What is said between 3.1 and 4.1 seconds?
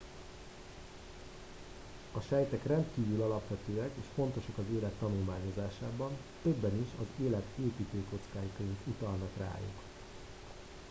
alapvetőek és